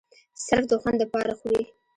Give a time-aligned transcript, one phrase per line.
[0.45, 1.63] صرف د خوند د پاره خوري